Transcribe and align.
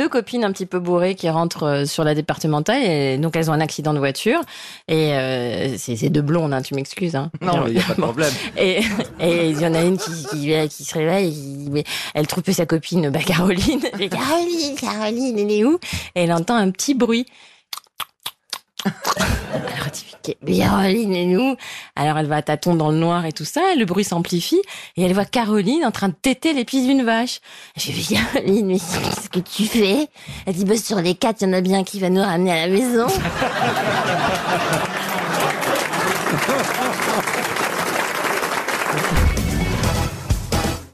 deux 0.00 0.08
copines 0.08 0.44
un 0.44 0.52
petit 0.52 0.64
peu 0.64 0.78
bourrées 0.78 1.14
qui 1.14 1.28
rentrent 1.28 1.64
euh, 1.64 1.84
sur 1.84 2.04
la 2.04 2.14
départementale 2.14 2.82
et 2.82 3.18
donc 3.18 3.36
elles 3.36 3.50
ont 3.50 3.52
un 3.52 3.60
accident 3.60 3.92
de 3.92 3.98
voiture 3.98 4.40
et 4.88 5.12
euh, 5.14 5.76
c'est 5.76 6.08
deux 6.08 6.22
blondes, 6.22 6.54
hein, 6.54 6.62
tu 6.62 6.74
m'excuses. 6.74 7.16
Hein. 7.16 7.30
Non, 7.42 7.66
il 7.66 7.74
n'y 7.74 7.80
a 7.80 7.82
pas 7.82 7.94
de 7.94 8.00
problème. 8.00 8.32
Et 8.56 8.80
il 9.50 9.60
y 9.60 9.66
en 9.66 9.74
a 9.74 9.82
une 9.82 9.98
qui, 9.98 10.10
qui, 10.30 10.68
qui 10.68 10.84
se 10.84 10.94
réveille, 10.94 11.32
qui- 11.32 11.84
elle 12.14 12.26
trouve 12.26 12.42
sa 12.50 12.64
copine, 12.64 13.10
bah 13.10 13.20
Caroline. 13.24 13.82
Et 13.98 14.08
Caroline, 14.08 14.74
Caroline, 14.80 15.38
elle 15.38 15.50
est 15.50 15.64
où? 15.64 15.78
Et 16.14 16.22
elle 16.22 16.32
entend 16.32 16.56
un 16.56 16.70
petit 16.70 16.94
bruit. 16.94 17.26
Alors 19.52 19.90
dit, 19.92 20.36
mais 20.42 20.58
Caroline 20.58 21.14
est 21.14 21.36
où 21.36 21.56
Alors 21.96 22.18
elle 22.18 22.26
va 22.26 22.36
à 22.36 22.42
tâtons 22.42 22.74
dans 22.74 22.90
le 22.90 22.98
noir 22.98 23.26
et 23.26 23.32
tout 23.32 23.44
ça, 23.44 23.60
le 23.76 23.84
bruit 23.84 24.04
s'amplifie 24.04 24.60
et 24.96 25.02
elle 25.02 25.12
voit 25.12 25.24
Caroline 25.24 25.84
en 25.84 25.90
train 25.90 26.08
de 26.08 26.14
téter 26.14 26.52
les 26.52 26.64
d'une 26.64 27.02
vache. 27.04 27.40
Je 27.76 27.90
dis 27.90 28.14
Caroline, 28.14 28.66
mais 28.66 28.78
qu'est-ce 28.78 29.28
que 29.28 29.40
tu 29.40 29.64
fais? 29.64 30.08
Elle 30.46 30.54
dit 30.54 30.64
bah 30.64 30.76
sur 30.76 31.00
les 31.00 31.14
quatre, 31.14 31.42
il 31.42 31.48
y 31.48 31.50
en 31.50 31.52
a 31.52 31.60
bien 31.60 31.84
qui 31.84 31.98
va 32.00 32.10
nous 32.10 32.22
ramener 32.22 32.52
à 32.52 32.66
la 32.66 32.72
maison. 32.72 33.06